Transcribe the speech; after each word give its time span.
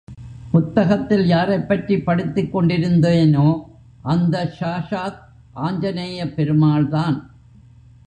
புத்தகத்தில் 0.51 1.25
யாரைப் 1.25 1.67
பற்றி 1.67 2.01
படித்துக் 2.01 2.57
கொண்டிருந்தேனோ 2.57 3.61
அந்த 4.01 4.53
சாஷாத் 4.59 5.17
ஆஞ்சனேயப் 5.55 6.33
பெருமாள்தான். 6.33 7.29